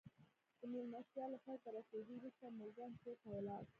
د 0.59 0.61
مېلمستیا 0.71 1.25
له 1.33 1.37
پای 1.45 1.57
ته 1.63 1.69
رسېدو 1.75 2.13
وروسته 2.17 2.45
مورګان 2.59 2.91
کور 3.01 3.15
ته 3.21 3.27
ولاړ 3.33 3.61